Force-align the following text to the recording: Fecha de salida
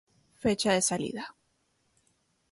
Fecha 0.33 0.71
de 0.73 0.81
salida 0.81 1.35